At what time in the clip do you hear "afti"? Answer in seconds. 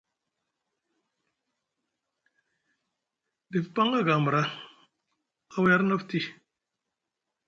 5.97-6.19